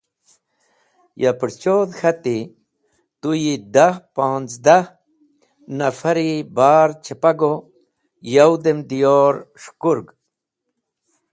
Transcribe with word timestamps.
Ya 1.21 1.31
pũrchodhe 1.39 1.93
k̃hati: 1.99 2.37
Tu 3.19 3.29
yi 3.43 3.53
da 3.73 3.87
ponzdah 4.15 4.85
nafari 5.77 6.31
bar 6.55 6.89
chapa 7.03 7.31
go, 7.39 7.53
yow 8.33 8.53
dem 8.63 8.79
diyor 8.89 9.33
s̃hukurg. 9.61 10.07